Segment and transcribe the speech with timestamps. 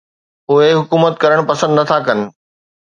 [0.51, 2.19] اهي حڪومت ڪرڻ پسند نٿا ڪن.